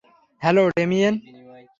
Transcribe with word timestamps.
Hello, 0.41 0.63
Damien! 0.77 1.15